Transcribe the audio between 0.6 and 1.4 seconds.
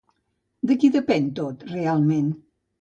De qui depèn